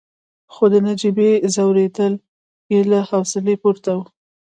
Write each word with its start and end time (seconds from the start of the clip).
خو 0.53 0.63
د 0.73 0.75
نجيبې 0.87 1.29
ځورېدل 1.53 2.13
يې 2.71 2.79
له 2.91 2.99
حوصلې 3.09 3.55
پورته 3.61 3.89
وو. 3.97 4.05